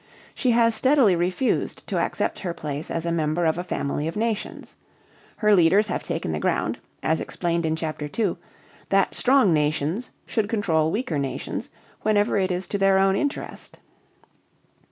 She 0.33 0.49
has 0.49 0.73
steadily 0.73 1.15
refused 1.15 1.85
to 1.85 1.99
accept 1.99 2.39
her 2.39 2.55
place 2.55 2.89
as 2.89 3.05
a 3.05 3.11
member 3.11 3.45
of 3.45 3.59
a 3.59 3.63
family 3.63 4.07
of 4.07 4.15
nations. 4.17 4.75
Her 5.35 5.55
leaders 5.55 5.89
have 5.89 6.03
taken 6.03 6.31
the 6.31 6.39
ground, 6.39 6.79
as 7.03 7.21
explained 7.21 7.67
in 7.67 7.75
Chapter 7.75 8.05
II, 8.17 8.37
that 8.89 9.13
strong 9.13 9.53
nations 9.53 10.09
should 10.25 10.49
control 10.49 10.89
weaker 10.89 11.19
nations 11.19 11.69
whenever 12.01 12.35
it 12.39 12.49
is 12.51 12.67
to 12.69 12.79
their 12.79 12.97
own 12.97 13.15
interest. 13.15 13.77